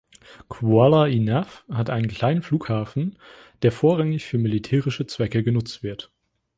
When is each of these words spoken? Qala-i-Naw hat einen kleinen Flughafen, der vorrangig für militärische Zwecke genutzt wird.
Qala-i-Naw 0.49 1.45
hat 1.69 1.91
einen 1.91 2.07
kleinen 2.07 2.41
Flughafen, 2.41 3.19
der 3.61 3.71
vorrangig 3.71 4.25
für 4.25 4.39
militärische 4.39 5.05
Zwecke 5.05 5.43
genutzt 5.43 5.83
wird. 5.83 6.11